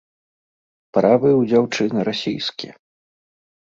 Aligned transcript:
Правы 0.97 1.29
ў 1.39 1.51
дзяўчыны 1.53 1.99
расійскія. 2.11 2.73